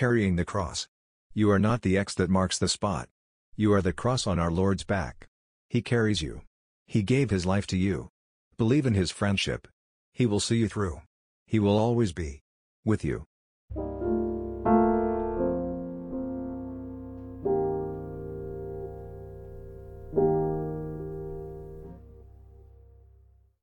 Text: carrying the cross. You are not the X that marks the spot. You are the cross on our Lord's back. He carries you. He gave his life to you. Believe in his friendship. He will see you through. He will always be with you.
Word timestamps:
carrying 0.00 0.36
the 0.36 0.46
cross. 0.46 0.88
You 1.34 1.50
are 1.50 1.58
not 1.58 1.82
the 1.82 1.98
X 1.98 2.14
that 2.14 2.30
marks 2.30 2.58
the 2.58 2.68
spot. 2.68 3.10
You 3.54 3.74
are 3.74 3.82
the 3.82 3.92
cross 3.92 4.26
on 4.26 4.38
our 4.38 4.50
Lord's 4.50 4.82
back. 4.82 5.28
He 5.68 5.82
carries 5.82 6.22
you. 6.22 6.40
He 6.86 7.02
gave 7.02 7.28
his 7.28 7.44
life 7.44 7.66
to 7.66 7.76
you. 7.76 8.08
Believe 8.56 8.86
in 8.86 8.94
his 8.94 9.10
friendship. 9.10 9.68
He 10.14 10.24
will 10.24 10.40
see 10.40 10.56
you 10.56 10.68
through. 10.70 11.02
He 11.44 11.58
will 11.58 11.76
always 11.76 12.14
be 12.14 12.40
with 12.82 13.04
you. 13.04 13.26